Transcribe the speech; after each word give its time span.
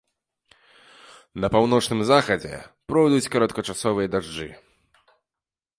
На 1.43 1.47
паўночным 1.55 2.01
захадзе 2.11 2.55
пройдуць 2.93 3.31
кароткачасовыя 3.35 4.07
дажджы. 4.17 4.49